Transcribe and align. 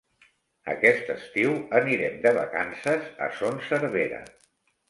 Aquest 0.71 1.11
estiu 1.15 1.53
anirem 1.81 2.17
de 2.25 2.33
vacances 2.39 3.07
a 3.27 3.29
Son 3.43 3.63
Servera. 3.71 4.27